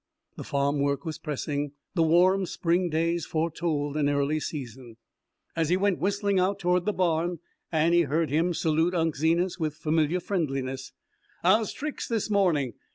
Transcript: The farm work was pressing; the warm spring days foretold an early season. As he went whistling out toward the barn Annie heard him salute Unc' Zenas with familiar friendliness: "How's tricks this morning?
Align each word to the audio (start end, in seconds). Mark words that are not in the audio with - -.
The 0.35 0.43
farm 0.43 0.79
work 0.79 1.05
was 1.05 1.19
pressing; 1.19 1.73
the 1.93 2.01
warm 2.01 2.47
spring 2.47 2.89
days 2.89 3.27
foretold 3.27 3.95
an 3.97 4.09
early 4.09 4.39
season. 4.39 4.97
As 5.55 5.69
he 5.69 5.77
went 5.77 5.99
whistling 5.99 6.39
out 6.39 6.57
toward 6.57 6.85
the 6.85 6.91
barn 6.93 7.37
Annie 7.71 8.05
heard 8.09 8.31
him 8.31 8.55
salute 8.55 8.95
Unc' 8.95 9.15
Zenas 9.17 9.59
with 9.59 9.75
familiar 9.75 10.19
friendliness: 10.19 10.91
"How's 11.43 11.71
tricks 11.71 12.07
this 12.07 12.31
morning? 12.31 12.73